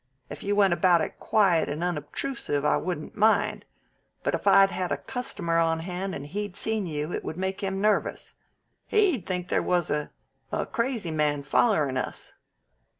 [0.31, 3.65] If you went about it quiet and unobtrusive, I wouldn't mind;
[4.23, 7.61] but if I'd had a customer on hand and he'd seen you it would make
[7.61, 8.33] him nervous.
[8.87, 10.11] He'd think there was a
[10.51, 12.33] a crazy man follerin' us."